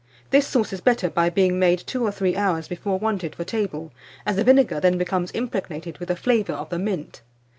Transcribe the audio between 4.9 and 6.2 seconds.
becomes impregnated with the